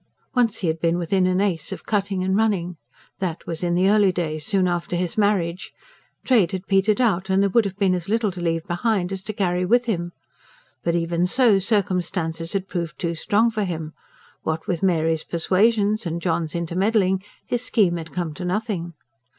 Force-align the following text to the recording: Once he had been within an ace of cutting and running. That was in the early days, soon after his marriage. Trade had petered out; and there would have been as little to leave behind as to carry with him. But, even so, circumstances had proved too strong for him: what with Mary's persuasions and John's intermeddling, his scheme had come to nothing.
Once 0.33 0.57
he 0.57 0.67
had 0.67 0.79
been 0.79 0.97
within 0.97 1.27
an 1.27 1.39
ace 1.39 1.71
of 1.71 1.85
cutting 1.85 2.23
and 2.23 2.35
running. 2.35 2.75
That 3.19 3.45
was 3.45 3.63
in 3.63 3.75
the 3.75 3.87
early 3.87 4.11
days, 4.11 4.43
soon 4.43 4.67
after 4.67 4.95
his 4.95 5.15
marriage. 5.15 5.71
Trade 6.25 6.53
had 6.53 6.65
petered 6.65 6.99
out; 6.99 7.29
and 7.29 7.43
there 7.43 7.51
would 7.51 7.65
have 7.65 7.77
been 7.77 7.93
as 7.93 8.09
little 8.09 8.31
to 8.31 8.41
leave 8.41 8.63
behind 8.63 9.11
as 9.11 9.23
to 9.25 9.31
carry 9.31 9.63
with 9.63 9.85
him. 9.85 10.11
But, 10.83 10.95
even 10.95 11.27
so, 11.27 11.59
circumstances 11.59 12.53
had 12.53 12.67
proved 12.67 12.97
too 12.97 13.13
strong 13.13 13.51
for 13.51 13.63
him: 13.63 13.93
what 14.41 14.65
with 14.65 14.81
Mary's 14.81 15.23
persuasions 15.23 16.07
and 16.07 16.19
John's 16.19 16.55
intermeddling, 16.55 17.21
his 17.45 17.63
scheme 17.63 17.97
had 17.97 18.11
come 18.11 18.33
to 18.33 18.43
nothing. 18.43 18.95